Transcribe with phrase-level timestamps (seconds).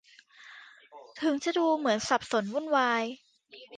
[1.21, 3.03] ถึงจะดูเหมือนสับสนวุ่นวาย